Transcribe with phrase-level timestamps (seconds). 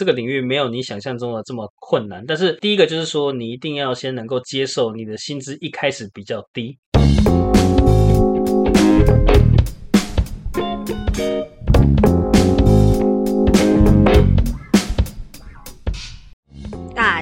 [0.00, 2.24] 这个领域没有你想象中的这么困难。
[2.26, 6.78] 但是第一个就是说，你一定要先能够接受你的薪资一开始比较低。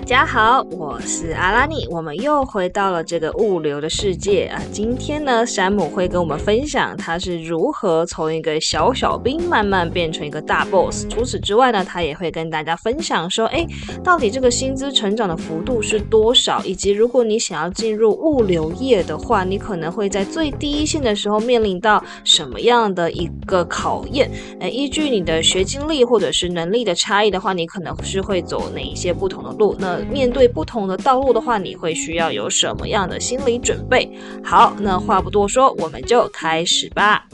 [0.08, 4.58] 家好，我是阿拉尼，我们又回到了这个物流的世界啊。
[4.72, 11.06] 今天呢，山姆会跟我们分享他是如何从一个小小兵慢慢变成一个大 boss。
[11.10, 13.66] 除此之外呢，他也会跟大家分享说，哎，
[14.02, 24.30] 到底这个薪资成长的幅度是多少，以及如果你想要进入物流业的话，你可能会在最低一线的时候面临到什么样的一个考验？
[24.58, 29.76] 呃，依据你的学经历或者是能力的差异的话，你可能是会走哪一些不同的路？
[29.78, 34.10] 那面对不同的道路的话，你会需要有什么样的心理准备？
[34.44, 37.26] 好，那话不多说，我们就开始吧。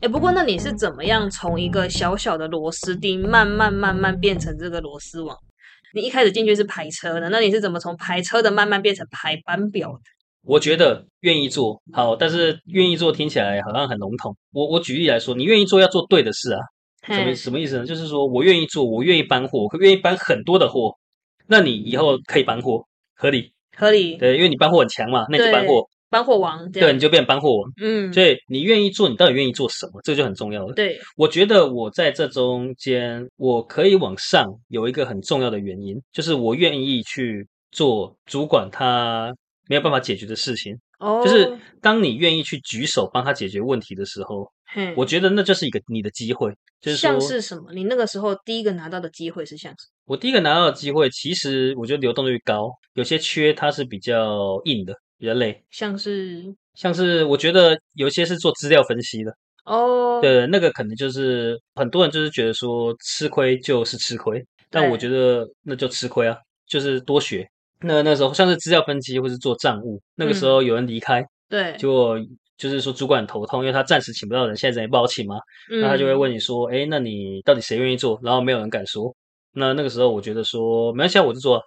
[0.00, 5.36] 哎，不过那你是怎么样从一个小小的螺丝钉慢慢慢慢变成这个螺丝网？
[5.94, 10.00] 你一开始进去是排车的，那你是怎么从排车的慢慢变成排班表的？
[10.46, 14.36] 我觉得愿意做好，但是愿意做听起来好像很笼统。
[14.52, 16.60] 我我举例来说，你愿意做要做对的事啊，
[17.06, 17.86] 什么什么意思呢？
[17.86, 20.94] 就是说我愿意做，我愿意搬货，我愿意搬很多的货。
[21.46, 30.72] 那你以后可以搬货，合理，合理，对，因为你搬货很强嘛，那你就搬货，搬货王，对，你就变搬货王，嗯，所以你愿意做，你到底愿意做什么，这就很重要了。
[30.74, 39.34] 对，我觉得我在这中间，我可以往上有一个很重要的原因，就是我愿意去做主管他
[39.68, 40.78] 没有办法解决的事情。
[41.00, 44.50] 哦，就是当你愿意去举手帮他解决问题的时候，
[44.96, 46.54] 我觉得那就是一个你的机会。
[46.80, 47.72] 就是像是什么？
[47.72, 49.93] 你那个时候第一个拿到的机会是像什么？
[50.06, 55.62] 我第一个拿到的机会，其实我觉得流动率高，有些缺它是比较硬的，比较累。
[55.70, 66.36] 像是像是我觉得有些是做资料分析的哦，对，那个可能就是很多人就是觉得说吃亏就是吃亏，但我觉得那就吃亏啊，
[66.66, 67.48] 就是多学。
[67.80, 72.18] 那那时候像是资料分析或是做账务，那个时候有人离开，对，就
[72.58, 75.36] 就是说主管头痛，因为他暂时请不到人，现在人也不好请嘛，
[75.70, 78.20] 那他就会问你说，哎，那你到底谁愿意做？
[78.22, 79.14] 然后没有人敢说。
[79.54, 81.60] 那那个时候我觉得说没关系，我就做。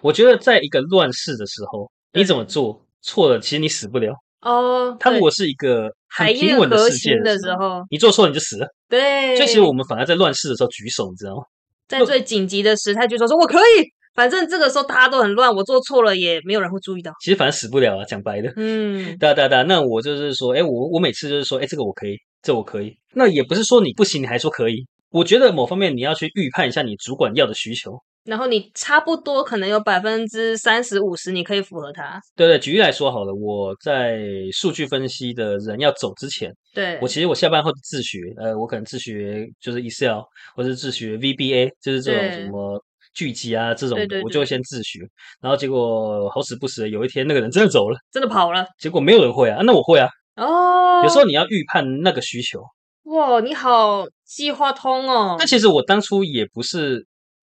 [0.00, 4.12] 我觉得在一个乱世的时候，你怎么做错了，其实你死不了
[4.42, 4.96] 哦。
[5.00, 8.66] 他如果是一个很平稳的世界的时候，你做错了你就死了。
[8.88, 11.42] 对，所以其实我们反而在乱世的时候举手，你知道吗？
[11.88, 13.92] 在最紧急的时态举手说我可以。
[14.14, 17.12] 反正这个时候大家都很乱，我做错了也没有人会注意到。
[17.20, 18.52] 其实反正死不了啊，讲白的。
[18.56, 19.62] 嗯，对啊对啊。
[19.62, 22.96] 那我就是说，哎，我我每次就是说，哎，这个我可以，这我可以。
[23.12, 24.84] 那也不是说你不行，你还说可以。
[25.10, 32.20] 我觉得某方面你要去预判一下你主管要的需求，然后你差不多可能有百分之三十五十你可以符合他。
[32.36, 34.20] 对对，举例来说好了，我在
[34.52, 40.20] 数据分析的人要走之前，对我其实我下班后自学，呃，我可能自学就是 Excel，
[40.54, 42.82] 或是自学 VBA，就是这种什么。
[43.14, 45.00] 聚集啊，这种我就会先自学，
[45.40, 50.08] 然后结果好死不死，有一天那个人真的走了，真的跑了，结果没有人会啊，那我会啊。
[50.36, 52.62] 哦，有时候你要预判那个需求。
[53.08, 55.36] 哇，你好计划通哦。
[55.38, 57.06] 那其实我当初也不是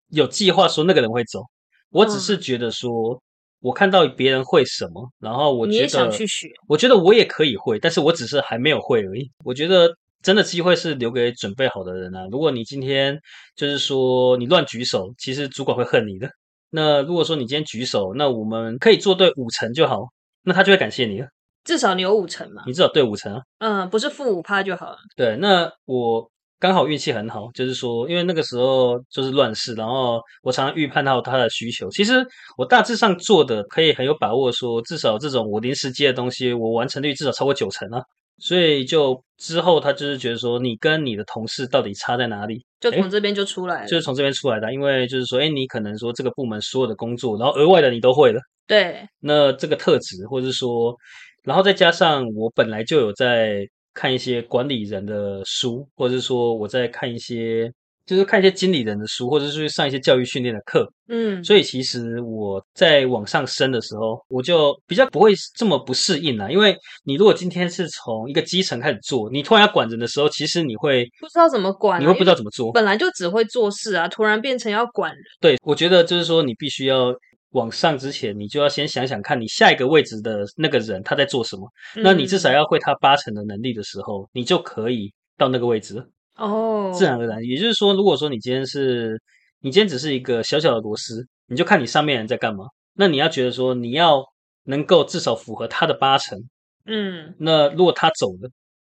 [0.10, 1.42] 有计划说那个人会走，
[1.90, 3.22] 我只是觉得说，
[3.60, 9.32] 我看到别人会什么，然后我觉得去学，我觉得我也可以会，但是我只是还没有会而已。
[9.44, 9.90] 我觉得。
[10.24, 12.28] 真的机会是留给准备好的人啊！
[12.30, 13.20] 如果你今天
[13.56, 16.30] 就是说你乱举手，其实主管会恨你的。
[16.70, 19.98] 那如果说你今天举手，那我们可以做对五成就好，
[20.44, 21.28] 那他就会感谢你了。
[21.64, 22.64] 至少你有五成嘛？
[22.66, 23.42] 你至少对五成啊？
[23.60, 24.98] 嗯，不是负五趴就好了。
[25.16, 26.30] 对，那我
[26.60, 31.90] 刚好运气很好，就是说，因为那个时候就是乱世，然后我常常预判到他的需求。
[31.90, 32.26] 其实
[32.58, 38.02] 我大致上做的可以很有把握，说至少这种我临时接的东西，我完成率至少超过九成啊。
[38.40, 42.66] 所以就之后，他就是觉得说，你跟你的同事到底差在哪里？
[42.80, 44.74] 就从这边就出来了，就是从这边出来的。
[44.74, 48.42] 因为就是说，哎，你可能说这个部门所有的工作，然后额外的你都会了。
[48.66, 49.08] 对。
[49.20, 50.96] 那这个特质，或者是说，
[51.44, 57.72] 然后再加上我本来就有在看一些管理人的书，或者是说我在看一些。
[58.04, 66.50] 就是看一些经理人的书，或者是去上一些教育训练的课，嗯，所以其实我在往上升的时候，我就比较不会这么不适应啦。
[66.50, 72.72] 因为你如果今天是从一个基层开始做，你突然要管人的时候，其实你会不知道怎么管，你会不知道怎么做。
[72.74, 75.24] 本来就只会做事啊，突然变成要管人。
[75.40, 77.14] 对，我觉得就是说，你必须要
[77.52, 81.70] 往上之前，你就要先想想看你下一个位置的那个人他在做什么。
[81.96, 86.06] 那你至少要会他八成的能力的时候，你就可以到那个位置。
[86.38, 89.22] 哦，自然而然，也就是说，如果说你今天是，
[89.60, 92.66] 你今天只是一个小小的螺丝，你就看你上面人在干嘛。
[92.94, 94.24] 那你要觉得说，你要
[94.64, 96.40] 能够至少符合他的八成，
[96.86, 98.50] 嗯，那如果他走了，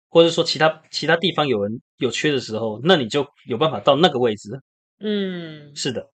[0.08, 4.50] 或者说其他其他地方有人有缺的时候，那你就有办法到那个位置。
[5.00, 6.10] 嗯，是的，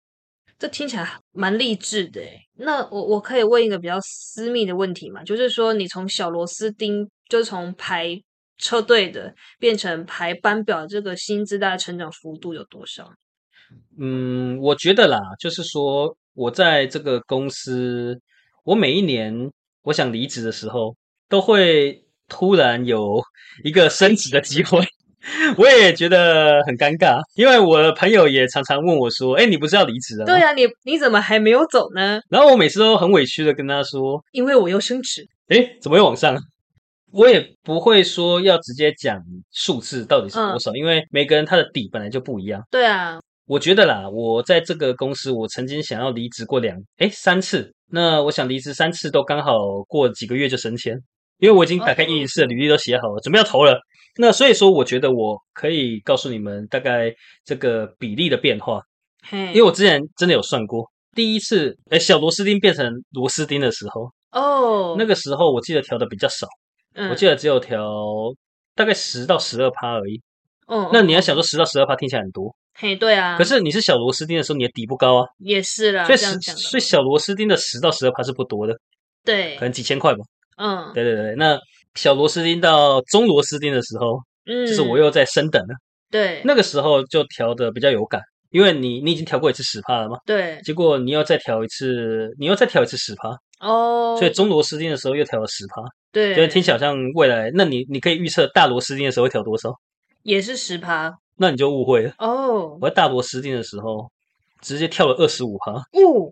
[0.65, 2.41] 这听起来蛮励志的诶。
[2.55, 5.23] 那我我可以问一个比较私密的问题嘛？
[5.23, 8.19] 就是说，你从小螺丝钉，就是从排
[8.57, 13.13] 车队的变成排班表，这个薪资大概成长幅度有多少？
[13.99, 18.19] 嗯，我觉得啦，就是说我在这个公司，
[18.65, 19.53] 我每一年
[19.83, 20.97] 我想离职的时候，
[21.29, 23.23] 都会突然有
[23.65, 24.83] 一个升职的机会。
[25.57, 32.21] 我也觉得很尴尬，因为我的朋友也常常问我说：“哎，你不是要离职啊？”对啊，你你怎么还没有走呢？
[32.29, 36.37] 然后我每次都很委屈的跟他说：“因为我又升职。”哎，怎么又往上？
[37.13, 39.17] 我也不会说要直接讲
[39.53, 42.61] 数字到底是多少，因为每个人他的底本来就不一样。
[42.71, 49.53] 对啊，我觉得啦，我在这个公司，我曾经想要离职过两哎三次，那我想离职三次都刚好
[49.87, 50.99] 过几个月就升迁，
[51.39, 53.79] 因为我已经打开应试，履历都写好了，准备要投了。
[54.17, 57.13] 那所以说，我觉得我可以告诉你们大概
[57.45, 58.81] 这个比例的变化，
[59.33, 66.47] 因为我之前真的有算过，第一次哎小螺丝钉变成螺丝钉的时候，哦，那个时候我记得调的比较少，
[67.11, 67.85] 我记得只有调
[68.77, 70.21] 大概十到十二趴而已。
[70.69, 73.37] 哦，那你要想说十到十二趴听起来很多，嘿，对啊。
[73.37, 76.05] 可是你是小螺丝钉的时候，你的底不高啊，也是啦。
[76.05, 78.79] 所以所以小螺丝钉的十到十二趴是不多的，
[79.25, 80.21] 对，可能几千块吧。
[80.57, 81.59] 嗯，对对对，那。
[81.95, 85.75] 小螺丝钉到中螺丝钉的时候，嗯，就是我又在升等了。
[86.11, 88.21] 对，那个时候就调的比较有感，
[88.51, 90.19] 因为你你已经调过一次十帕了嘛。
[90.25, 93.37] 对，结果你要再调一次，你又再调一次十帕。
[93.61, 95.83] 哦，所以中螺丝钉的时候又调了十帕。
[96.13, 99.73] 对，就是听起来像未来，那你你可以预测大螺丝钉的时候会调多少？
[100.23, 101.13] 也是十帕。
[101.37, 102.13] 那你就误会了。
[102.19, 104.09] 哦，我在大螺丝钉的时候
[104.61, 105.73] 直接跳了二十五帕。
[105.73, 106.31] 哦，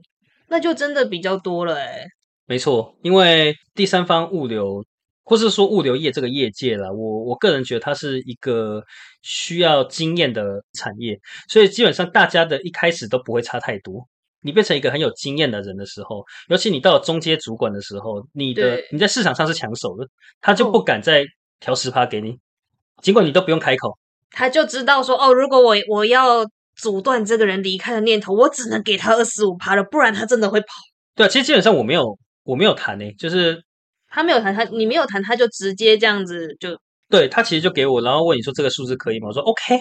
[0.48, 2.04] 那就真的比较多了哎。
[2.46, 4.84] 没错，因为第三方物流。
[5.24, 8.82] 或是说物流业这个业界啦，我我个人觉得它是一个
[9.22, 11.16] 需要经验的产业，
[11.48, 14.08] 所以基本上大家的一开始都不会差太多。
[14.40, 20.04] 你变成一个很有经验的人的时候，尤其你到了中阶主管的时候，你的你在市场上是抢手的，
[20.40, 21.24] 他就不敢再
[21.60, 22.36] 调十趴给你，
[23.00, 23.96] 尽管你都不用开口，
[24.32, 30.66] 他就知道说哦，如果我我要阻断这个人离开的念头，我只能给他二十五趴了，不然他真的会跑。
[31.14, 33.62] 对啊，其实基本上我没有我没有谈呢，就是。
[34.12, 36.78] 他没有谈，他你没有谈，他就直接这样子就
[37.08, 39.28] 对他其实就给我，然后问你说这个数字可以吗？
[39.28, 39.76] 我说 OK，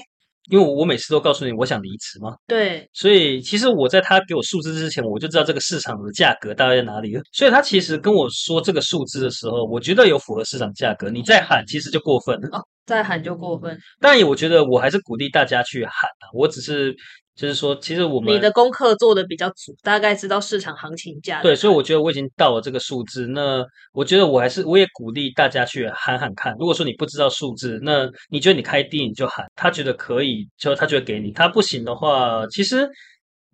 [0.50, 2.34] 因为我我每次都告诉你我想离职嘛。
[2.48, 7.22] 对，所以其实我在他给我数字之前，我就知道这个市场的价格大概在哪里了。
[7.34, 11.10] 所以他其实跟我说这个数字的时候，我觉得有符合市场价格。
[11.10, 12.48] 你再喊，其实就过分了。
[12.58, 13.78] 哦，再喊就过分。
[14.00, 16.96] 但也我觉得我还是鼓励大家去喊啊，我只是。
[17.34, 21.42] 就是说，其实我们你的功课做的比较足，大概知道市场行情价。
[21.42, 23.26] 对，所以我觉得我已经到了这个数字。
[23.28, 26.54] 那我觉得我还是，我也鼓励大家去喊喊看。
[26.60, 31.32] 如果说你不知道数字，那你觉得你开低你就喊，他觉得可以，就他就会给你。
[31.32, 32.88] 他不行的话，其实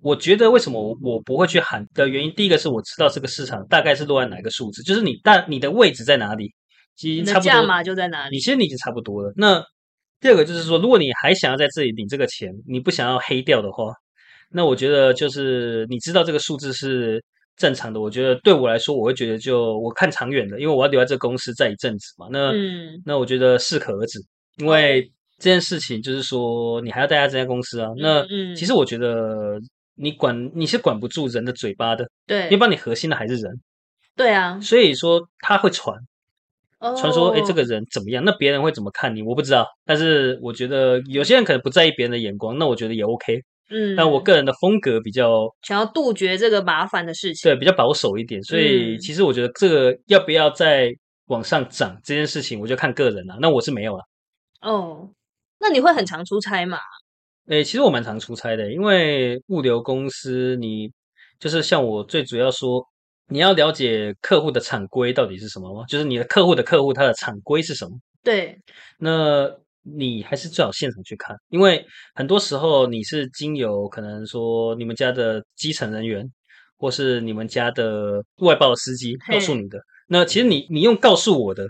[0.01, 6.51] 我觉得为什么我不会去喊的原因，第一个是我知道这个市场大概是落在哪个数字，就是你大你的位置在哪里，
[6.95, 8.35] 其实差不多，价码就在哪里。
[8.35, 9.31] 你其实你已经差不多了。
[9.38, 9.63] 那
[10.19, 13.94] 第二个就是说，如果你还想要在这里领这个钱，你不想要黑掉的话，
[14.50, 17.24] 那我觉得就是你知道这个数字是
[17.56, 18.02] 正常的。
[18.02, 22.28] 我觉得对我来说，我会觉得就我看长远的，因为我要留在这个公司在一阵子嘛。
[22.31, 22.52] 那
[23.06, 24.19] 那我觉得适可而止，
[24.58, 25.04] 因为
[25.38, 27.90] 这件事情就是说你还要待在这家公司啊。
[27.98, 28.25] 那
[28.56, 29.60] 其实我觉得
[29.96, 33.51] 你管你是管不住人的嘴巴的，对，因为帮你核心的还是人。
[34.15, 35.96] 对啊，所以说他会传。
[36.79, 38.24] 传说，哎，这个人怎么样？
[38.24, 39.24] 那别人会怎么看你？
[39.24, 39.65] 我不知道。
[39.84, 43.41] 但是我觉得有些人可能不在意别人的眼光，那我觉得也 OK。
[43.69, 48.41] 嗯，但我个人的风格比较想要杜绝这个麻烦的事情，对，比较保守一点。
[48.43, 50.89] 所以其实我觉得这个要不要再
[51.25, 53.38] 往上涨这件事情，我就看个人了。
[53.41, 54.03] 那我是没有了。
[54.62, 55.10] 哦，
[55.60, 56.77] 那你会很常出差吗？
[57.48, 60.91] 哎，其实我蛮常出差的，因为物流公司，你
[61.39, 62.86] 就是像我最主要说。
[63.29, 65.86] 你要了解客户的厂规到底是什么吗？
[65.88, 67.98] 就是你的客户的客户他的厂规是什么？
[68.24, 68.57] 对，
[69.00, 69.50] 那
[69.84, 76.29] 你还是最好现场去看，因为很多时候你是经由可能说你们家的基层人员，
[76.77, 79.79] 或是你们家的外包司机告诉你的。
[80.07, 81.65] 那其实你你用告诉我的，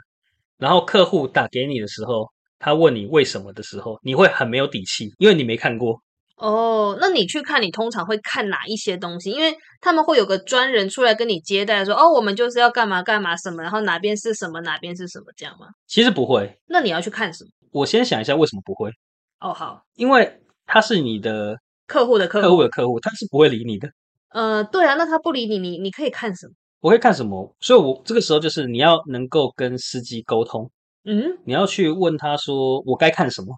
[0.58, 2.28] 然后客户打给你的时候，
[2.60, 6.02] 他问你为什么的时候，你会很没有底气，因为你没看过。
[6.38, 9.32] 哦，那你去看，你通常会看哪一些东西？
[9.32, 15.68] 因为他们会有个专人出来跟你接待，说哦，我们就是要干嘛干嘛什么，然后哪边是什么，哪边是什么，这样吗？
[15.88, 16.58] 其实不会。
[16.68, 17.50] 那你要去看什么？
[17.72, 18.92] 我先想一下为什么不会。
[19.40, 23.90] 哦，好，因为他是你的客户的客户的客户，他是不会理你的。
[24.30, 26.54] 呃，对啊，那他不理你，你你可以看什么？
[26.82, 27.56] 我会看什么？
[27.60, 30.70] 所以，我这个时候就是你要能够跟司机沟通。
[31.06, 33.56] 嗯，你要去问他说，我该看什么？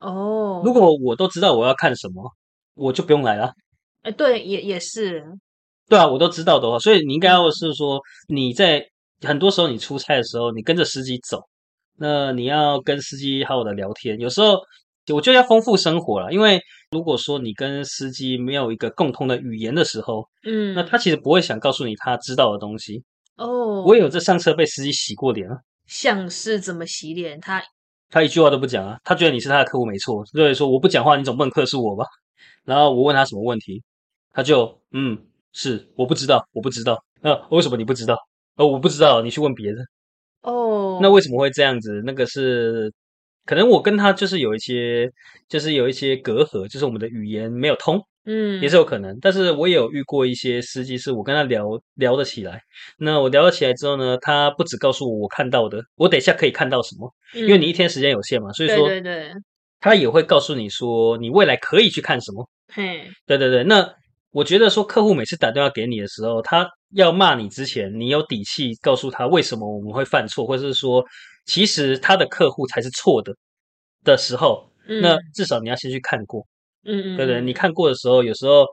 [0.00, 2.30] 哦，如果我都知道我要看什么，
[2.74, 3.52] 我就不用来了。
[4.02, 5.24] 哎，对，也也是，
[5.88, 8.84] 对啊，我都知道的话，所以你应该要是说你在
[9.22, 11.42] 很多时候你出差的时候，你跟着司机走，
[11.98, 14.18] 那你要跟司机好好的聊天。
[14.20, 14.58] 有时候
[15.12, 16.60] 我觉得要丰富生活了，因为
[16.90, 23.02] 如果说你跟司机没有一个共同的语言的时候，嗯，那他其实不会想告诉你他知道的东西。
[23.36, 27.62] 哦，我有这上车被司机洗过脸啊，像是怎么洗脸，他
[28.10, 32.04] 他一句话都不讲啊，他觉得你是他的客户没错，所以说我不讲话，你总不能克诉我吧？
[32.64, 33.82] 然后我问他什么问题，
[34.32, 35.18] 他就嗯
[35.52, 38.16] 是我不知道，我不知道，那、为什么你不知道？
[38.56, 39.86] 呃，我不知道，你去问别人。
[40.42, 42.02] 哦，那为什么会这样子？
[42.04, 42.92] 那个是
[43.44, 45.10] 可能我跟他就是有一些，
[45.48, 49.16] 就是有一些隔阂，就是我们的语言没有通，嗯也是有可能。
[49.20, 51.64] 但是我也有遇过一些司机，是我跟他聊
[51.94, 52.60] 聊得起来。
[52.98, 59.30] 那我聊得起来之后呢，他不只告诉我我看到的，我等一下可以看到什么，因为你一天时间有限嘛，所以对说对对，
[59.80, 62.48] 他也会告诉你说你未来可以去看什么。
[62.72, 63.88] 嘿，对对对，那
[64.32, 71.04] 我觉得说客户每次打电话给你的时候，他要骂你之前，你有底气告诉他为什么我们会犯错，或者是说
[71.46, 73.32] 其实他的客户才是错的
[74.04, 76.44] 的时候，嗯那至少你要先去看过，
[76.86, 77.40] 嗯嗯，对不对？
[77.40, 78.64] 嗯你看过的时候，有时候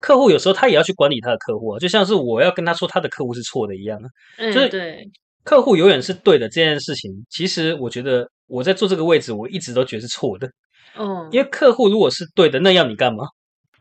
[0.00, 4.06] 客户有时候他也要去管理他的客户啊，就像是我要跟他说他的客户是错的一样啊。
[4.38, 5.04] 嗯就是对，
[5.44, 10.48] 客户永远是对的这件事情，其实我觉得我在做这个位置，我一直都觉得是错的，
[10.96, 13.24] 哦，因为客户如果是对的，那要你干嘛？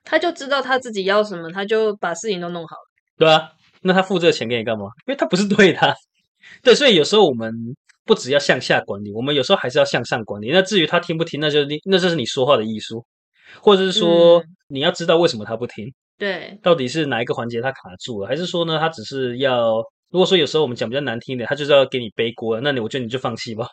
[0.03, 2.81] 他就知道他自己要什么，他就把事情都弄好了。
[3.17, 3.49] 对啊，
[3.81, 4.85] 那他付这个钱给你干嘛？
[5.05, 5.93] 因为他不是对的啊。
[6.63, 7.53] 对，所以有时候我们
[8.05, 10.49] 不只要向下管理，我们有时候还是要向上管理。
[10.51, 13.05] 那至于他听不听，那就是那就是你说话的艺术，
[13.61, 19.77] 或者是说、嗯你要知道为什么他不听，对，到底是哪一个环节他卡住了，还是说呢，他只是要？
[20.11, 23.65] 如果说有时候我们讲比较难听一点，他就是要给你背锅，那你我觉得你就放弃吧。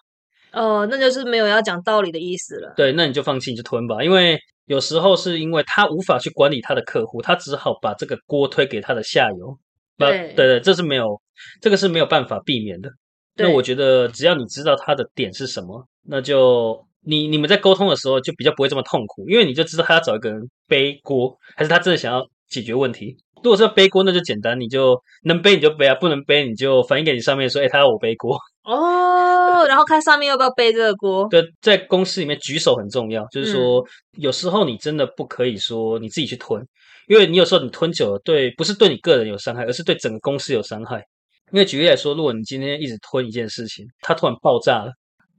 [0.53, 2.73] 哦，那就是没有要讲道理的意思了。
[2.77, 4.05] 对，那你就放弃，你就吞吧。
[4.05, 9.59] 因为有时候是因为他无法去管理他的客户，他只好把这个锅推给他的下游。
[9.99, 11.21] 把对对对，这是没有，
[11.61, 12.89] 这个是没有办法避免的。
[13.35, 23.17] 那我觉得只要你知道他的点是什么，那就你你们在沟通的时候就比较不会这么痛苦，因为你就知道他要找一个人背锅，还是他真的想要解决问题。
[23.43, 28.39] 如果是要背锅，那就简单，你就能背你就背啊，不能背你就反映给你上面说，哎，他要我背锅。
[28.65, 31.29] 哦，然后看上面要不要背这个锅。
[31.29, 33.85] 对，在公司里面举手很重要，就是说、嗯
[34.15, 36.65] 有时候你真的不可以说你自己去吞，
[37.09, 41.05] 因为你有时候你吞久了，对，不是对你个人有伤害，而是对整个公司有伤害。
[41.53, 44.93] 因为举例来说，如果你今天一直吞一件事情，它突然爆炸了，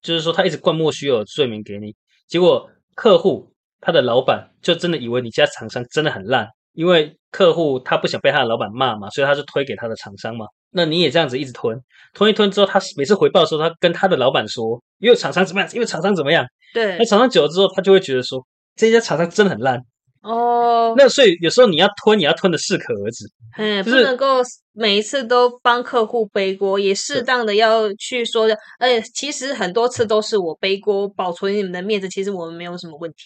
[0.06, 1.96] 就是说他一直灌莫须有的罪名给你，
[2.28, 10.46] 结果客户他的老板就真的以为你家厂商真的很烂，因为客户他不想被他的老板骂嘛，所以他就推给他的厂商嘛。
[10.70, 11.82] 那你也这样子一直吞，
[12.14, 18.46] 吞一吞之后，他每次回报的时候，他跟他的老板说，因为厂商怎么样，因为厂商怎么样，对那，厂商久了之后，他就会觉得说，
[18.76, 19.82] 这家厂商真的很烂。
[20.26, 23.26] 哦，那所以有时候你要吞，你要吞的适可而止。
[23.58, 24.42] 嗯，就是不能够
[24.74, 28.58] 每一次都帮客户背锅，也适当的要去说的。
[28.80, 33.18] 而且其实很多次都是我背锅，保存你们的面子，其实我们没有什么问题。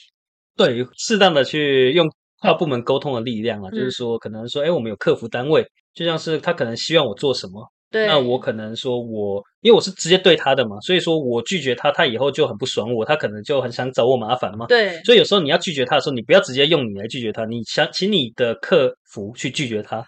[0.57, 2.05] 对，适当的去用
[2.41, 14.67] 跨部门沟通的力量啊，就是嗯说，可能说，哎，我们有客服单位，就像是他可能希望我做什么，对，那我可能说我，因为我是直接对他的嘛，所以说我拒绝他，他以后就很不爽我，他可能就很想找我麻烦嘛。
[14.67, 20.05] 对所以有时候你要拒绝他的时候，你不要直接用你来拒绝他，你想请你的客服去拒绝他。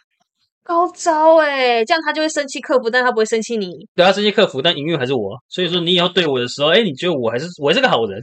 [0.63, 3.67] 高招哎，这样他就会生气客服，但他不会生气你。
[3.95, 8.21] 对他生气客服，但营运还是我，所以说你以后对我的时候，哎，你觉得我还是我还是个好人。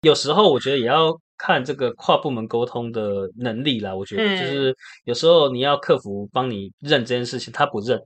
[0.00, 3.94] 有时候我觉得也要看这个跨部门沟通的能力啦。
[3.94, 8.00] 我觉得嗯就是有时候你要客服帮你认这件事情，他不认，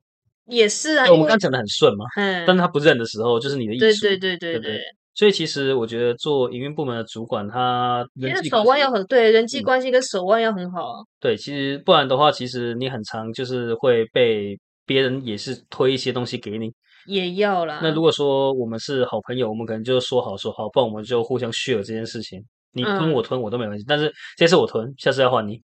[0.48, 4.00] 也是啊，我们刚讲的很顺嘛，嗯，但是他不认的时候，就是你的意思。
[4.00, 4.80] 对对对对对
[5.14, 11.02] 所以其实我觉得做营运部门的主管，他其人际关系实手腕要很对，人际嗯关系跟手腕要很好啊。
[11.18, 16.72] 对，其实不然的话，其实你很常就是会被别人也是推一些东西给你。
[17.06, 17.80] 也要啦。
[17.82, 22.40] 那如果说我们是好朋友，我们可能就说好说好，不然我们就互相 share 这件事情，
[22.72, 25.60] 你吞嗯我吞我都没关系，但是这次我吞，下次要换你。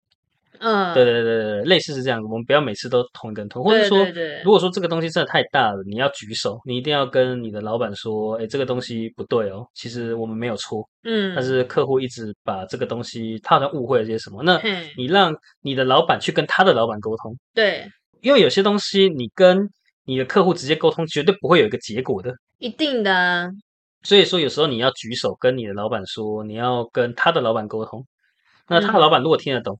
[0.60, 4.06] 嗯，对对对对对，类似是这样，我们不要每次都同一个人吞，或者说
[4.44, 14.60] 如果说这个东西真的太大了，你要举手，你一定要跟你的老板说，哎，这个东西不对哦，其实我们没有错，嗯，但是客户一直把这个东西，他好像误会了些什么，那
[14.96, 17.86] 你让你的老板去跟他的老板沟通，对，
[18.20, 19.68] 因为有些东西你跟
[20.04, 22.34] 你的客户直接沟通，绝对不会有一个结果的。
[22.58, 23.48] 一定的啊。
[24.04, 28.06] 所以说，有时候你要举手跟你的老板说，你要跟他的老板沟通。
[28.68, 29.78] 那他的嗯老板如果听得懂，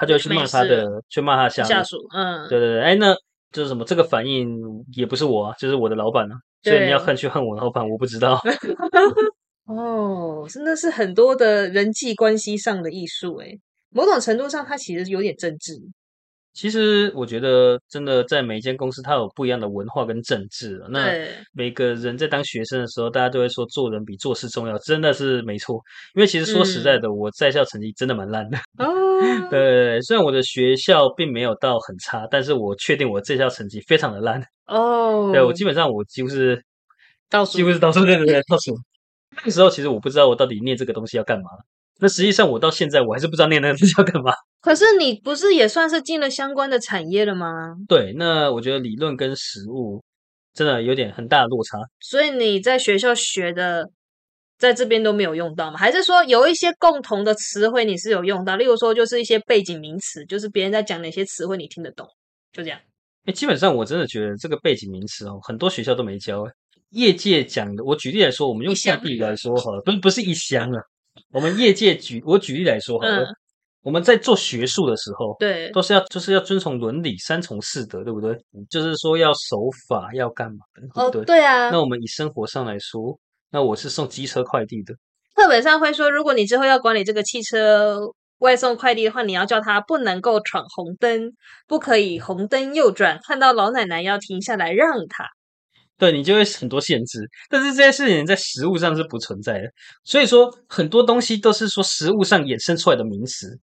[0.00, 1.68] 他就去骂他的，去骂他下属。
[1.68, 3.14] 下属，嗯，对对对，哎，那
[3.52, 3.84] 就是什么？
[3.84, 4.58] 这个反应
[4.94, 6.34] 也不是我啊，就是我的老板啊。
[6.62, 8.40] 所以你要恨去恨我的老板，我不知道。
[9.68, 13.48] 哦，真的是很多的人际关系上的艺术哎。
[13.90, 15.74] 某种程度上，它其实有点政治。
[16.52, 20.82] 其实我觉得，真的在每一间公司，它有不一样的文化跟政治。
[20.90, 21.06] 那，
[21.52, 25.80] 每个人在当学生的时候，大家都会说做人比做事重要，真的是没错。
[26.14, 28.58] 因为其实说实在的，我在校成绩真的蛮烂的。
[28.78, 34.42] 哦，对，虽然我的学校并没有到很差，但是我确定我在校成绩非常的烂。
[34.66, 36.60] 哦，对我基本上我几乎是
[37.28, 38.76] 倒数几乎是倒数，对对对，倒数。
[39.36, 41.44] 那个时候其实我不知道我到底念这个东西要干嘛。
[42.00, 44.32] 那实际上我到现在我还是不知道念那个东西要干嘛。
[44.60, 47.74] 可是你不是也算是进了相关的产业了吗？
[47.88, 50.02] 对，那我觉得理论跟实物
[50.52, 51.78] 真的有点很大的落差。
[52.00, 53.88] 所以你在学校学的，
[54.58, 55.78] 在这边都没有用到吗？
[55.78, 58.56] 还是说有一些共同的词汇你是有用到？
[58.56, 62.06] 例如说就是一些背景名词，就是别人在讲哪些词汇你听得懂，
[62.52, 62.78] 就这样。
[63.24, 66.42] 哎，基本上我真的觉得这个背景名词哦，很多学校都没教。
[66.42, 66.52] 哎，
[66.90, 70.82] 业界讲的，我举例来说，我们用下地来说好了，不是不是一箱啊。
[71.32, 73.26] 我们业界举我举例来说好了，
[73.82, 78.36] 我们在做学术的时候，对，都是要就是要遵从伦理三从四德，对不对？
[78.68, 79.56] 就是说要守
[79.88, 80.58] 法，要干嘛？
[80.94, 81.70] 哦，对对啊。
[81.70, 83.18] 那我们以生活上来说，
[83.50, 84.94] 那我是送机车快递的，
[85.34, 87.98] 课本上会说，如果你之后要管理这个汽车
[88.38, 91.32] 外送快递的话，你要叫他不能够闯红灯，
[91.66, 95.24] 不可以红灯右转，看到老奶奶要停下来让他。
[96.00, 99.70] 对你就会很多限制，但是这些事情在实物上是不存在的，
[100.02, 103.60] 所以说很多东西都是说实物上衍生出来的名词，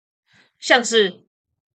[0.60, 1.12] 像是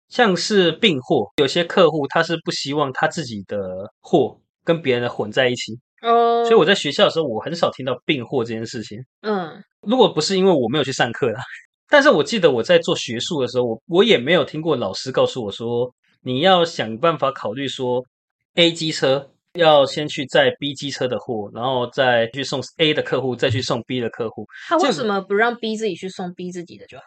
[0.08, 3.58] 像是并货，有些客户他是不希望他自己的
[4.00, 9.04] 货跟别人的混在一起哦，所以我在学校的时候，我很少听到并货这件事情。
[9.22, 11.40] 嗯，如果不是因为我没有去上课啦，
[11.88, 18.04] 但是我记得我在做学术的时候，我我也没有听过老师告诉我说，你要想办法考虑说
[18.54, 19.31] A 机车。
[19.54, 24.46] 要先去载 B 机车的货，然后再去送 A 的客户，再去送 B 的客户。
[24.68, 27.04] 他为什么不让 B 自己去送 B 自己的就好？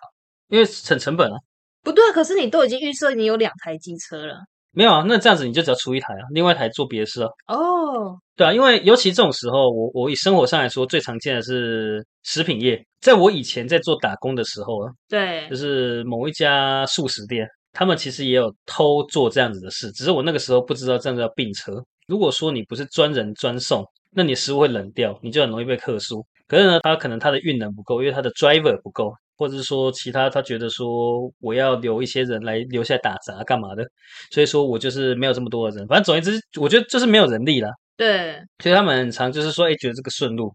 [0.50, 1.36] 因为省成本啊。
[1.82, 4.36] 不对，可是你都已经预设你有两台机车了。
[4.72, 7.30] 没有啊，那这样子你就只要出一台啊，另外一台做别的事啊。
[7.48, 12.84] 哦，对啊，因为尤其这种时候，我我以生活上来说，最常见的是食品业。
[13.00, 21.72] 在我以前在做打工的时候啊，对，就是某一家素食店，他们其实也有偷做这样子的事，只是我那个时候不知道这样子叫并车。
[22.08, 26.26] 如果说你不是专人专送，那你食物会冷掉，你就很容易被克数。
[26.48, 33.84] 可是呢，他可能他的运能不够，因为他的 driver 不够，或者是说其他他觉得说我要留一些人来留下来打杂干嘛的，
[34.32, 35.88] 所以说我就是没有这么多的人。
[35.88, 37.70] 反正总而言之，我觉得就是没有人力了。
[37.98, 40.54] 对，所以他们很常就是说，哎，觉得这个顺路，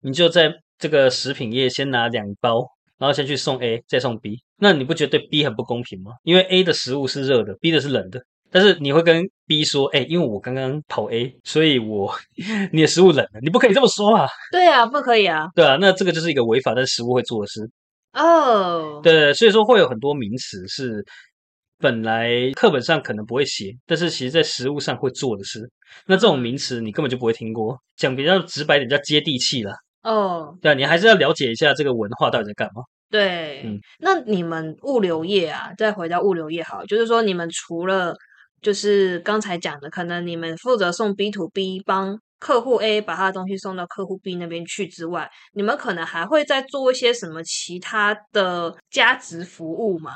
[0.00, 2.66] 你就在这个食品业先拿两包，
[2.98, 4.42] 然后先去送 A，再送 B。
[4.58, 6.12] 那你不觉得对 B 很不公平吗？
[6.22, 8.20] 因为 A 的食物是热的，B 的是冷的。
[8.50, 12.12] 但是你会跟 B 说，哎，因为我刚刚跑 A，所以我
[12.72, 14.26] 你的食物冷了，你不可以这么说啊。
[14.50, 15.48] 对啊，不可以啊。
[15.54, 17.68] 对啊，那这个就是一个违法，但食物会做的事。
[18.12, 21.04] 哦，对，所以说会有很多名词是
[21.78, 25.70] 本来课本上可能不会写，但是其实在食物上会做的事。
[26.06, 29.72] 那这种名词你根本就不会听过，讲比较直白点叫接地气了。
[30.02, 32.82] 哦，对啊，你还是要了解一下这个文化到底在干嘛。
[33.10, 38.14] 对，嗯，那你们物流业啊，再回到物流业好，就是说你们除了
[38.62, 50.12] 就是刚才讲的，可能你们负责送 B to B，帮客户 A 把他的东西送到客户 B 那边去之外，你们可能还会再做一些什么其他的价值服务吗？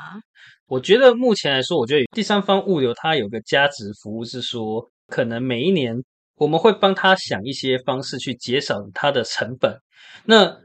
[0.67, 5.95] 我觉得目前来说，我觉得第三方物流它有个价值服务是说，可能每一年
[6.37, 9.77] 我们会帮他想一些方式去节省他的成本。
[10.25, 10.57] 那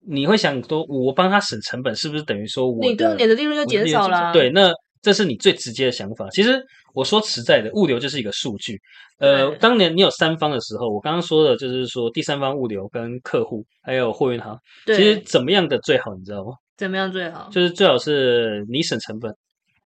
[0.00, 4.32] 你会想说，我帮他省成本，是不是等于说我你的你的利润就减少了？
[4.32, 6.28] 对，那这是你最直接的想法。
[6.30, 6.64] 其实。
[6.94, 8.78] 我说实在的，物流就是一个数据。
[9.16, 16.52] 呃，当年你有三方的时候，我刚刚说的就是说第三方物流跟客户还有货运行，其实怎么样的最好，你知道吗？
[16.76, 17.48] 怎么样最好？
[17.50, 19.34] 就是最好是你省成本，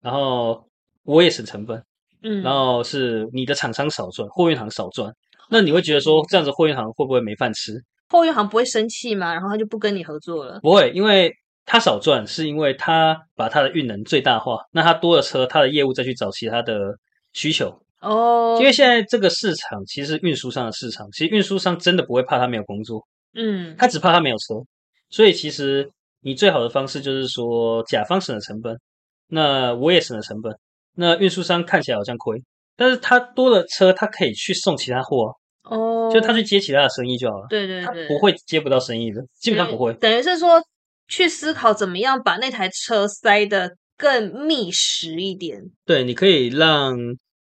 [0.02, 0.60] 然后
[1.04, 1.80] 我也省成本，
[2.24, 5.08] 嗯，然后是你的厂商少赚，货运行少赚。
[5.48, 7.80] 那你会觉得说这样子货运行会不会没饭吃？
[8.08, 9.32] 货运行不会生气吗？
[9.32, 10.58] 然后他就不跟你合作了？
[10.60, 11.32] 不会，因为。
[11.66, 16.96] 他少赚是因为他把他的运能最大化，那他多了车，他的业务再去找其他的
[17.32, 18.56] 需求哦。
[18.60, 24.54] 因为现在这个市场其实运输商的市场，其实运输商真的不会怕他没有工作，嗯，他只怕他没有车。
[25.10, 25.90] 所以其实
[26.22, 28.78] 你最好的方式就是说，甲方省了成本，
[29.26, 30.56] 那我也省了成本，
[30.94, 32.40] 那运输商看起来好像亏，
[32.76, 37.46] 但是他多了车，他可以去送其他货哦，就他去接其他的生意就好了。
[37.50, 39.92] 对对对，不会接不到生意的，基本上不会。
[39.94, 40.62] 等于是说。
[41.08, 45.60] 去思考怎么样把那台车塞得更密实一点。
[45.84, 46.96] 对，你可以让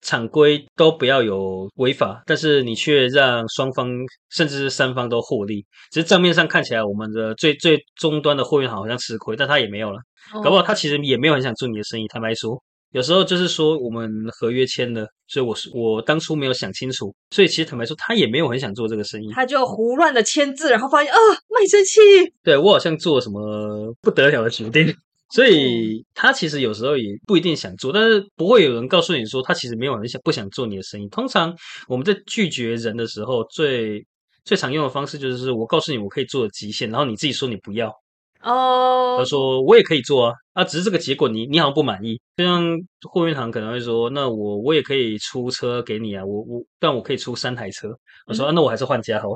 [0.01, 3.89] 厂规都不要有违法，但是你却让双方
[4.29, 5.65] 甚至是三方都获利。
[5.91, 9.99] 只是账面上看起来，我们的最最终端的货运行好像吃亏，但他也没有了。
[10.43, 12.07] 搞不好他其实也没有很想做你的生意。
[12.07, 19.31] 坦白说，有时候就是说我们合约签了，所以我是我当初没有想清楚，所以其实坦白说，他也没有很想做这个生意。
[19.31, 21.17] 他就胡乱的签字，然后发现啊，
[21.49, 21.99] 卖身契。
[22.43, 24.91] 对我好像做了什么不得了的决定。
[25.31, 31.07] 所以他其实有时候也不一定想做，但是不会有人告诉你说他其实没有很想不想做你的生意。
[31.09, 31.55] 通常
[31.87, 34.03] 我们在拒绝人的时候，最
[34.43, 37.93] 最常用的方式就是我告诉你我可以做的极限，然后你自己说你不要。
[38.41, 42.19] 哦，他说我也可以做啊，啊，只是这个结果你你好像不满意。
[42.35, 42.61] 就像
[43.09, 47.89] 货运行可能会说，那我我也可以出车给你啊，我我但我可以出三台车。
[48.27, 49.29] 我说那我还是换家好。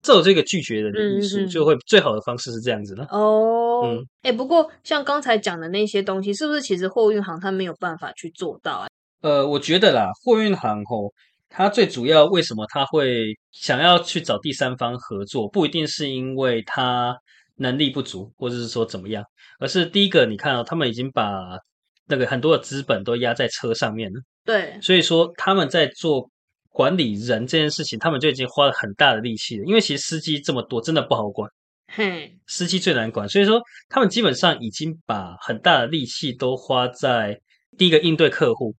[0.00, 3.82] 这有这个拒绝的艺术，就会最好的方式是这样子的哦。
[3.84, 8.88] 嗯，哎，不过像刚才讲的那些东西，是不是其实货运行他没有办法去做到啊？
[9.20, 11.12] 呃，我觉得啦，货运行吼，
[11.48, 17.16] 它最主要为什么他会想要去找第三方合作，不一定是因为它
[17.56, 19.24] 能力不足，或者是说怎么样，
[19.58, 21.58] 而是第一个，你看哦他们已经把
[22.06, 26.30] 那个很多的资本都压在车上面了，对，所以说他们在做。
[26.74, 29.64] 管理人这件事情，他们就已经花了很大的力气了。
[29.66, 31.46] 因为其实司机这么多，真的不好管。
[31.86, 33.60] 嘿，司机最难管，所以说
[33.90, 37.38] 他们基本上已经把很大的力气都花在
[37.76, 38.74] 第一个应对客户，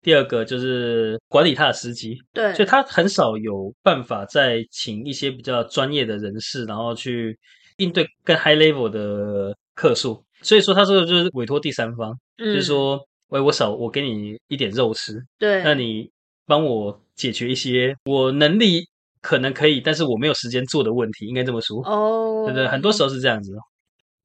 [0.00, 2.16] 第二个就是管理他的司机。
[2.32, 7.38] 对，所以他很少有办法再请一些比较专业的人士，然后去
[7.76, 10.22] 应对更 high level 的客数。
[10.42, 16.10] 所以说他这个就是委托第三方，就是说，喂，我少我给你一点肉吃，对，那你
[16.46, 17.00] 帮我。
[17.16, 18.88] 解决一些我能力
[19.22, 22.42] 可能可以，但是我没有时间做的问题，应该这么说哦。
[22.44, 23.52] 对对，很多时候是这样子。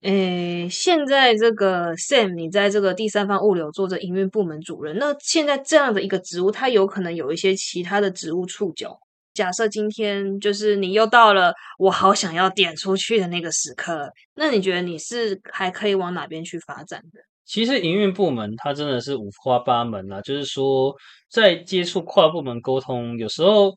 [0.01, 8.99] 诶，现在这个 Sam，你在这个第三方物流做着营运部门主任，那现在这样的一个职务，它有可能有一些其他的职务触角。
[9.39, 17.21] 假设今天就是你又到了我好想要点出去的那个时刻，那你觉得你是还可以往哪边去发展的？
[17.45, 20.93] 其实营运部门它真的是五花八门啊，就是说
[21.31, 23.73] 在接触跨部门沟通，有时候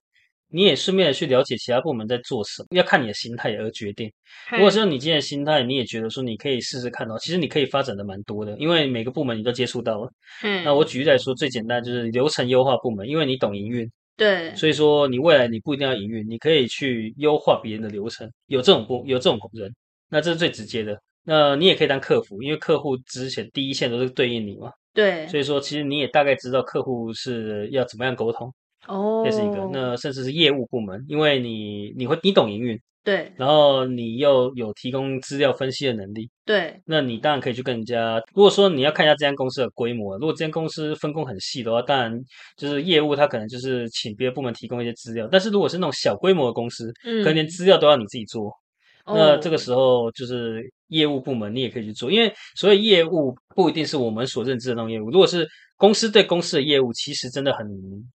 [0.48, 4.12] 你也顺便的去了解其他部门在做什么，要看你的心态而决定。
[4.51, 10.11] 如果说你今天的心态，你也觉得说你可以试试看的话，其实你可以发展的蛮多的，因为每个部门你都接触到了。
[10.42, 19.75] 嗯，那我举例来说，最简单就是流程优化部门，因为你懂营运，对，所以说你未来你不一定要营运，你可以去优化别人的流程，有这种工有这种人，
[20.09, 21.01] 那这是最直接的。
[21.25, 24.70] 那你也可以当客服，因为客户之前第一线都是对应你嘛。
[24.92, 28.53] 对，所以说其实你也大概知道客户是要怎么样沟通。
[28.87, 29.68] 哦，这是一个。
[29.72, 38.23] 那甚至是业务部门，因为你你会你懂营运，对，然后你又有提供资料分析的能力，对，那你当然可以去跟人家。
[38.33, 42.17] 如果说你要看一下这间公司的规模，如果这间公司分工很细的话，当然
[42.57, 45.29] 就是业务他可能就是请别的部门提供一些资料。
[45.31, 48.53] 但是如果是那种小规模的公司，可能连资料都要你自己做。
[49.05, 55.11] 那这个时候就是业务部门，你也可以去做，因为所以业务不一定是我们所认知的那种业务。
[55.11, 55.45] 如果是
[55.77, 57.67] 公司对公司的业务，其实真的很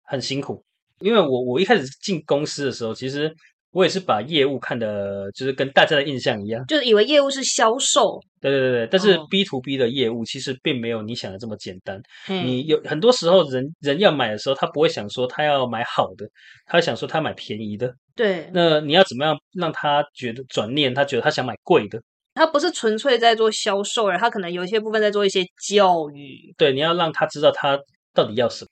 [0.05, 0.65] 很辛苦。
[1.01, 3.35] 因为我我一开始进公司的时候，其实
[3.77, 8.19] 我也是把业务看的，就是跟大家的印象一样，就是以为业务是销售。
[8.41, 12.01] 对对对对，但是 B to B 的业务其实并没有你想的这么简单。
[12.27, 16.27] 你有很多时候人人要买的时候，他不会想说他要买好的，
[16.65, 17.93] 他想说他买便宜的。
[18.15, 20.95] 对，那你要怎么样让他觉得转念？
[20.95, 22.01] 他觉得他想买贵的，
[22.33, 26.55] 他不是纯粹在做销售，而他可能有一些部分在做一些教育。
[26.57, 27.79] 对，你要让他知道他
[28.15, 28.71] 到底要什么。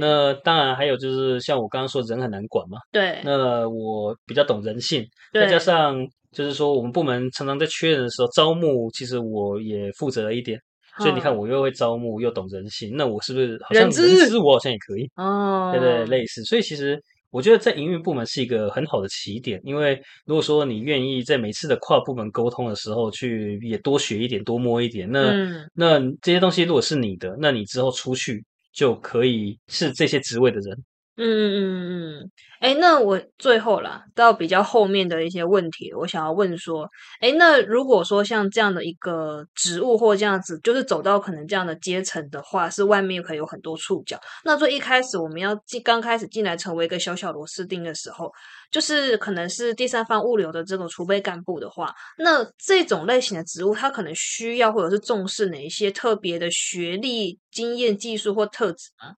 [0.00, 2.78] 那当然还有就是像我刚刚说，人很难管嘛。
[2.90, 10.58] 对，那我比较懂人性，再加上就是说我们部门常常在缺人的时候招募，其实我也负责了一点。
[10.98, 15.10] 所以你看，我又会招募，又懂人性，那我是不是好像人资我好像也可以？
[15.16, 16.42] 哦，对对，类似。
[16.44, 17.00] 所以其实。
[17.32, 25.32] 我觉得在营运部门是一个很好的起点，因为如果说你愿意在每次的跨部门沟通的时候去也多学一点、多摸一点，那
[25.72, 30.84] 那这些东西如果是你的，那你之后出去就可以是这些职位的人。
[31.16, 36.88] 嗯嗯嗯嗯，哎，那我最后啦，到比较后面的一些问题，我想要问说，
[37.20, 44.18] 哎，那如果说像这样的一个职务或这样子，就是走到可能这样的阶层的话，是外面可以有很多触角。
[44.42, 48.32] 那最一开始我们要进刚开始进来成为一个小小螺丝钉的时候，
[48.70, 59.12] 就是可能是第三方物流的这种储备干部的话，那这种类型的职务，它可能需要或者是重视哪一些特别的学历、经验、技术或特质吗？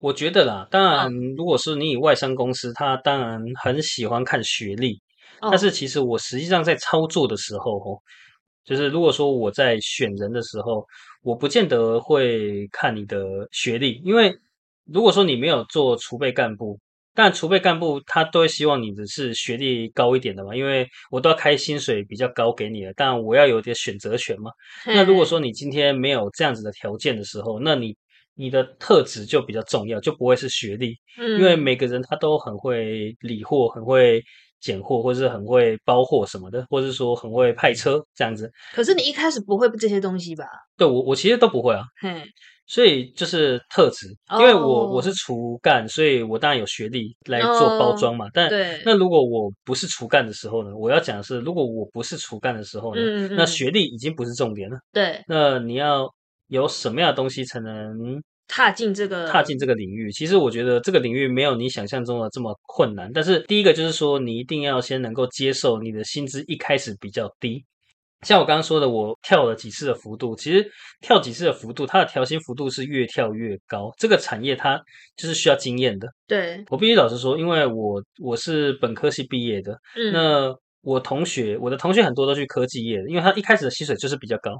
[0.00, 5.00] 我觉得啦，当然，如果是你以外商公司，他当然很喜欢看学历。
[5.40, 7.98] 但是其实我实际上在操作的时候，哦，
[8.64, 10.84] 就是如果说我在选人的时候，
[11.22, 14.32] 我不见得会看你的学历，因为
[14.84, 16.78] 如果说你没有做储备干部，
[17.14, 24.50] 但储备干部他都会希望你的是学历高一点的嘛，因为我都要开薪水比较高给你了，但我要有点选择权嘛。
[24.86, 27.96] 那如果说你今天没有这样子的条件的时候，那你
[28.38, 34.22] 你的特质就比较重要，就不会是学历，因为每个人他都很会理货，很会
[34.60, 38.48] 拣货，或者是很会包货什么的，或者是说很会派车这样子。
[38.72, 40.44] 可是你一开始不会这些东西吧？
[40.76, 41.82] 对我我其实都不会啊。
[42.00, 42.22] 嘿，
[42.66, 44.06] 所以就是特质，
[44.38, 48.28] 因为我我是厨干，所以我当然有学历来做包装嘛。
[48.32, 48.48] 但
[48.84, 50.70] 那如果我不是厨干的时候呢？
[50.76, 53.00] 我要讲的是，如果我不是厨干的时候呢？
[53.30, 54.78] 那学历已经不是重点了。
[54.92, 56.08] 对，那你要
[56.48, 58.20] 有什么样的东西才能？
[58.48, 63.12] 踏进这个踏进这个领域，其实我觉得这个领域没有你想象中的这么困难。
[63.12, 67.64] 但是第一个就是说，你一定要先能够接受你的薪资一开始比较低。
[68.22, 70.68] 像我刚刚说的，我跳了几次的幅度，其实
[71.00, 73.92] 跳几次的幅度，它的调薪幅度是越跳越高。
[73.96, 74.76] 这个产业它
[75.16, 76.08] 就是需要经验的。
[76.26, 84.50] 对我必须老实说，因为我我是本科系毕业的，嗯，那我同学我的同学很多都去科技业的，因为他一开始的薪水就是比较高。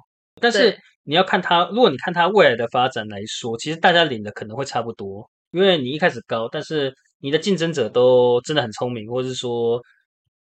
[0.40, 9.80] 但是你要看他，如果你看他未来的发展来说，其实大家领的可能会差不多，因为你一开始高，但是你的竞争者都真的很聪明，或者是说，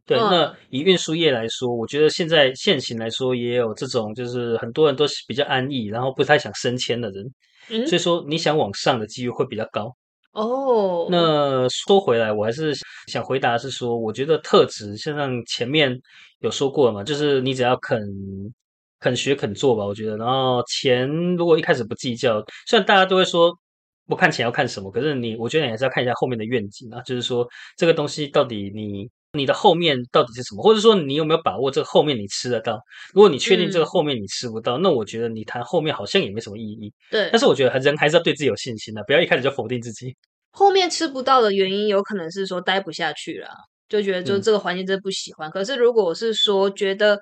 [0.05, 9.95] 对，那以运输业来说，我觉得现在现行来说也有这种，就是很多人都是比较安逸，然后不太想升迁的人，所以说你想往上的机遇会比较高。
[10.31, 12.73] 哦，那说回来，我还是
[13.08, 15.95] 想回答是说，我觉得特质，像前面
[16.39, 18.01] 有说过嘛，就是你只要肯。
[19.05, 20.17] 肯学肯做吧，我觉得。
[20.17, 23.55] 然后钱如果一开始不计较，虽然大家都会说
[24.07, 32.79] 不看钱要看什么，可是你我觉得你还是要看一下后面的愿景啊，就是说这个东西到底你你的后面到底是什么，或者说你有没有把握这个后面你吃得到？
[33.13, 36.91] 如果你确定这个后面你吃不到，那我觉得你谈后面好像也没什么意义。
[37.11, 37.29] 对。
[37.31, 40.15] 但是我觉得人还是要对自己有信心的，不要一开始就否定自己。
[40.51, 43.49] 后面吃不到的原因有可能是说待不下去了，
[43.89, 45.51] 就觉得就这个环境真不喜欢。
[45.51, 47.19] 可是如果是说觉得。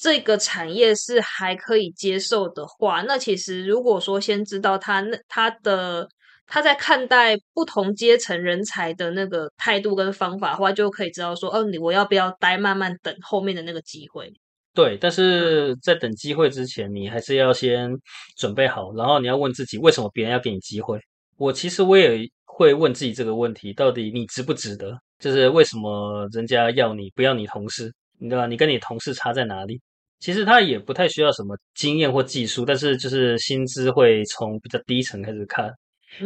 [0.00, 6.08] 这个产业是还可以接受的话，那其实如果说先知道他那他的
[6.46, 14.32] 他在看待不同阶层人才的那个态度跟方法的话，就可以知道说，哦，你我要不要待，慢慢等后面的那个机会。
[14.72, 17.90] 对，但是在等机会之前，你还是要先
[18.38, 20.98] 准备好，然后你要问自己，为什么别人要给你机会？
[21.36, 24.98] 我其实我也会问自己这个问题，到底你值不值得？
[25.18, 27.92] 就是为什么人家要你，不要你同事？
[28.18, 29.80] 你知道你跟你同事差在哪里？
[30.20, 35.72] 其实他也不太需要什么经验或技术，但是就是薪资会从比较低层开始看。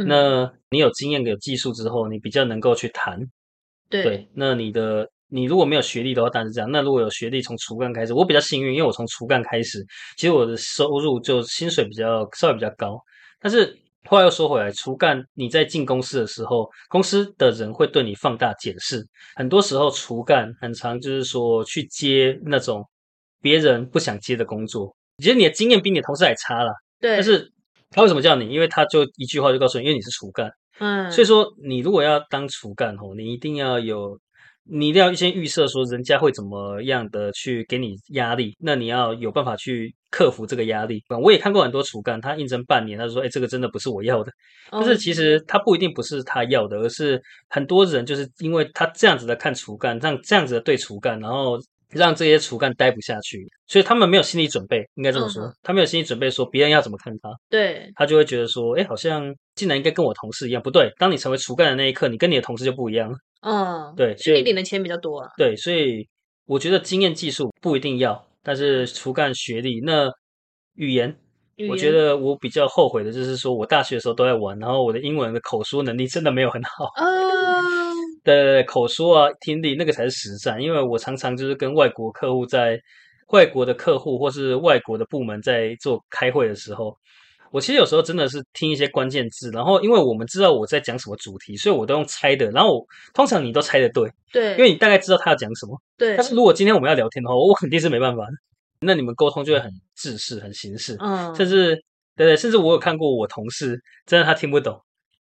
[0.06, 3.20] 那你有经验有技术之后，你比较能够去谈。
[3.88, 6.68] 对，那你的你如果没有学历的话，当然是这样。
[6.70, 9.84] 那如果有学历，从厨干开始，我比较幸运，因为我从厨干开始，
[10.16, 12.98] 其实我的收入就薪水比较稍微比较高。
[13.40, 19.06] 但是话又说回来，初干你在进公司的时候，公司的人会对你放大检视。
[19.36, 22.84] 很多时候初干很常，就是说去接那种。
[23.44, 26.72] 别人不想接的工作，其实你的经验比你的同事还差了。
[26.98, 27.52] 对，但是
[27.90, 28.48] 他为什么叫你？
[28.48, 30.50] 因为他就一句话就告诉你，因为你是厨干。
[30.78, 34.18] 嗯，所以说你如果要当厨干哦，你一定要有，
[34.64, 41.02] 你一定要先预设说人家会怎么样的去给你压力，那你要有办法去克服这个压力。
[41.22, 44.32] 我也看过很多厨干，他应征半年，他说：“哎，这个真的不是我要的。”
[44.72, 51.58] 但是其实他不一定不是他要的，而是很多人就是因为他这样子的看厨干，这样这样子的对厨干，然后。
[51.94, 60.92] 让这些厨干待不下去，所以他们没有心理准备，应该这么说，他没有心理准备，说别人要怎么看他，对他就会觉得说，哎，好像竟然应该跟我同事一样，不对。
[60.98, 63.16] 当你成为厨干的那一刻，你跟你的同事就不一样了。
[63.42, 65.30] 嗯，对，所以你领的钱比较多啊。
[65.36, 66.08] 对，所以
[66.46, 70.10] 我觉得经验技术不一定要，但是厨干学历那
[70.74, 71.16] 语言，
[71.68, 76.90] 我觉得我比较后悔的就是说我大学的时候都在玩，然后我的英文的口说能力真的没有很好。
[78.24, 80.60] 的口说啊，听力那个才是实战。
[80.60, 82.80] 因为我常常就是跟外国客户在
[83.28, 86.96] 外国的客户或是外国的部门在做开会的时候，
[87.50, 92.50] 我其实有时候真的是听一些关键字，然后因为我们知道我在讲什么主题，所以我都用猜的。
[92.50, 92.84] 然后
[93.14, 95.80] 通常你都猜的对，对，因为你大概知道他要讲什么。
[95.96, 96.16] 对。
[96.16, 98.32] 但是如果今天我们要聊天的话，我肯定是没办法的。
[98.80, 101.74] 那你们沟通就会很自式、很形式，嗯，甚至
[102.16, 104.78] 对对，甚至我有看过我同事真的他听不懂，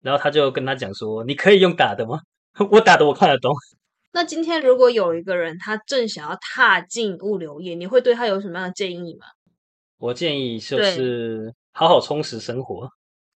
[0.03, 2.19] 然后他就跟他讲说：“你可以用打的吗？”
[2.71, 3.53] 我打的我看得懂。
[4.13, 9.25] 那今天如果有一个人他正想要踏进物流业，你会对他有什么样的建议吗？
[9.99, 12.89] 我建议就是好好充实生活，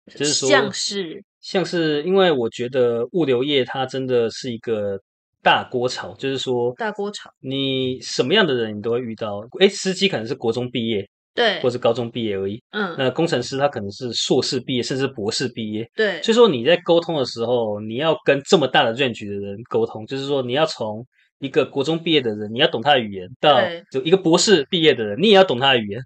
[0.06, 5.00] 就是说像是像是，因为我觉得物流业它真的是一个
[5.42, 9.40] 大锅炒，就是说大锅炒，你什么样的人你都会遇到。
[9.60, 12.60] 哎，司机可能是国中毕业，对或，是高中毕业而已。
[12.72, 15.88] 嗯，那工程师他可能是硕士毕业，甚至博士毕业。
[15.94, 21.06] 对，所以说你在沟通的时候，你要跟这么大的 range 的人沟通，就是说你要从
[21.38, 23.60] 一个国中毕业的人，你要懂他的语言，到
[23.92, 26.00] 就一个博士毕业的人，你也要懂他的语言。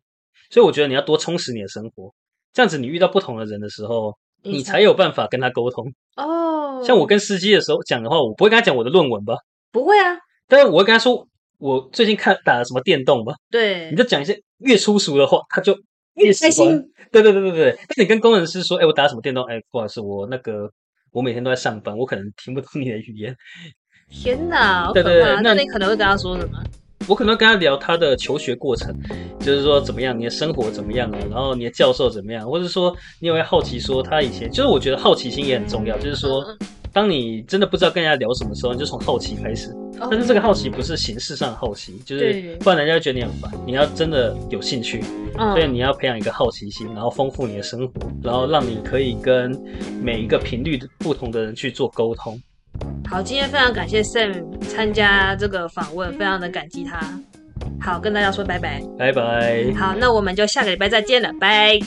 [0.51, 2.13] 所以我觉得你要多充实你的生活，
[2.53, 5.91] 这样子你遇到不同的人的时候，你才有办法跟他沟通。
[6.17, 9.35] 哦，像我跟司机的时候讲的话，我不会跟他讲我的论文吧，
[9.71, 11.27] 不会啊，但是我会跟他说
[11.59, 13.33] 我最近看打了什么电动吧。
[13.51, 15.73] 对你，就讲一些越粗俗的话，他就
[16.15, 16.67] 越开心。
[17.11, 17.79] 对对对对对。
[17.97, 19.45] 那你跟工程师说，哎，我打什么电动？
[19.45, 20.71] 哎，不好意思，我那个
[21.11, 23.37] 我每天都在上班，我可能听不懂你的语言。
[24.11, 24.91] 天哪！
[24.93, 26.63] 对对对那那你可能会跟他说什么？
[27.09, 28.95] 我可能会跟他聊他的求学过程，
[29.41, 36.59] 就是说怎么样，你的生活怎么样啊，然后你的教授怎么样，或者说你也会好奇说他以前，就是我觉得好奇心也很重要，就是说嗯
[36.93, 39.71] 当你真的不知道跟人家聊什么时候，你就从好奇开始。
[40.01, 43.53] 哦但是这个好奇不是形式上的好奇，就是不然人家会觉得你很烦。
[43.65, 45.03] 你要真的有兴趣，
[45.39, 49.57] 嗯所以你要培养一个好奇心，然后丰富你的生活，然后让你可以跟
[50.01, 52.41] 每一个频率的不同的人去做沟通。
[53.09, 57.21] 好，今天非常感谢 Sam 参加这个访问，非常的感激他。
[57.81, 58.83] 好，跟大家说拜拜。
[58.99, 59.73] 拜拜。
[59.75, 61.79] 好，那我们就下个礼拜再见了，拜。